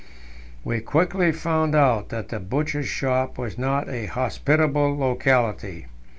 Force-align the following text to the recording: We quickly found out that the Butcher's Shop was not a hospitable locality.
We 0.63 0.79
quickly 0.79 1.31
found 1.31 1.75
out 1.75 2.09
that 2.09 2.29
the 2.29 2.39
Butcher's 2.39 2.87
Shop 2.87 3.37
was 3.37 3.59
not 3.59 3.87
a 3.87 4.07
hospitable 4.07 4.97
locality. 4.97 5.85